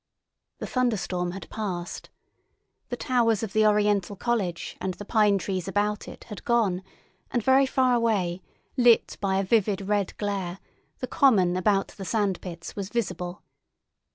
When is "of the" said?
3.43-3.67